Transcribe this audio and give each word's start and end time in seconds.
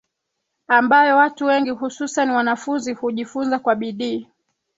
ambayo 0.67 1.17
watu 1.17 1.45
wengi 1.45 1.69
hususani 1.69 2.31
wanafunzi 2.31 2.93
hujifunza 2.93 3.59
kwa 3.59 3.75
bidii 3.75 4.27